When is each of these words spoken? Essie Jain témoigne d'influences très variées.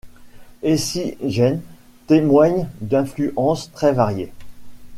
Essie 0.63 1.15
Jain 1.23 1.59
témoigne 2.07 2.67
d'influences 2.81 3.71
très 3.71 3.93
variées. 3.93 4.31